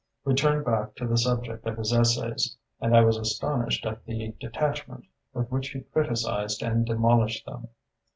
[0.25, 4.33] We turned back to the subject of his essays, and I was astonished at the
[4.39, 7.67] detachment with which he criticised and demolished them.